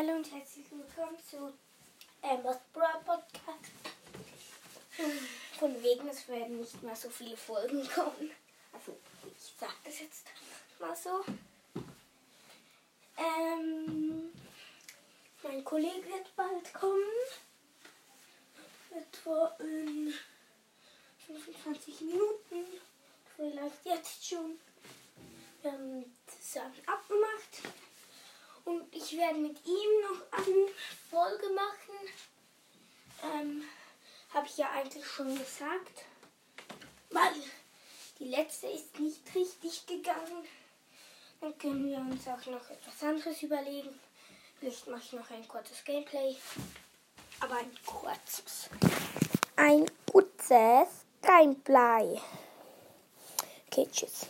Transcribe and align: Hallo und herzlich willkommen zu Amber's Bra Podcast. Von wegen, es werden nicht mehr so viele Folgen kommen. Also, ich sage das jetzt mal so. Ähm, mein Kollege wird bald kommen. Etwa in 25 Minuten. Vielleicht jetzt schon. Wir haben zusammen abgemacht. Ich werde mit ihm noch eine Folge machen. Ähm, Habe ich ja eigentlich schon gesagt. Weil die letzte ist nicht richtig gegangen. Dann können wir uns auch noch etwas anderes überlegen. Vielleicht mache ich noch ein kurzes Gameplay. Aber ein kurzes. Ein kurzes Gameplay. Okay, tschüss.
Hallo 0.00 0.14
und 0.14 0.32
herzlich 0.32 0.64
willkommen 0.70 1.18
zu 1.18 1.52
Amber's 2.22 2.56
Bra 2.72 3.02
Podcast. 3.04 3.70
Von 5.58 5.82
wegen, 5.82 6.08
es 6.08 6.26
werden 6.26 6.58
nicht 6.58 6.82
mehr 6.82 6.96
so 6.96 7.10
viele 7.10 7.36
Folgen 7.36 7.86
kommen. 7.94 8.30
Also, 8.72 8.96
ich 9.26 9.52
sage 9.58 9.74
das 9.84 10.00
jetzt 10.00 10.26
mal 10.78 10.96
so. 10.96 11.22
Ähm, 13.18 14.32
mein 15.42 15.62
Kollege 15.66 16.06
wird 16.06 16.34
bald 16.34 16.72
kommen. 16.72 17.04
Etwa 18.92 19.54
in 19.58 20.14
25 21.26 22.00
Minuten. 22.00 22.80
Vielleicht 23.36 23.84
jetzt 23.84 24.26
schon. 24.26 24.58
Wir 25.60 25.72
haben 25.72 26.16
zusammen 26.26 26.72
abgemacht. 26.86 26.99
Ich 29.10 29.18
werde 29.18 29.38
mit 29.40 29.56
ihm 29.66 29.90
noch 30.02 30.38
eine 30.38 30.68
Folge 31.10 31.48
machen. 31.52 31.98
Ähm, 33.24 33.64
Habe 34.32 34.46
ich 34.46 34.56
ja 34.56 34.70
eigentlich 34.70 35.04
schon 35.04 35.36
gesagt. 35.36 36.04
Weil 37.10 37.32
die 38.20 38.28
letzte 38.28 38.68
ist 38.68 39.00
nicht 39.00 39.34
richtig 39.34 39.84
gegangen. 39.86 40.44
Dann 41.40 41.58
können 41.58 41.88
wir 41.88 41.98
uns 41.98 42.28
auch 42.28 42.46
noch 42.52 42.70
etwas 42.70 43.02
anderes 43.02 43.42
überlegen. 43.42 43.98
Vielleicht 44.60 44.86
mache 44.86 45.02
ich 45.02 45.12
noch 45.12 45.30
ein 45.30 45.48
kurzes 45.48 45.82
Gameplay. 45.82 46.36
Aber 47.40 47.56
ein 47.56 47.76
kurzes. 47.84 48.70
Ein 49.56 49.90
kurzes 50.06 51.04
Gameplay. 51.20 52.20
Okay, 53.66 53.88
tschüss. 53.90 54.26